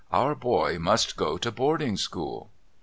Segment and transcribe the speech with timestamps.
[0.11, 2.49] Our boy must go to boarding school.'